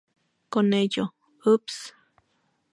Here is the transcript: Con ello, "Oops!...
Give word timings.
Con 0.49 0.73
ello, 0.73 1.13
"Oops!... 1.45 1.93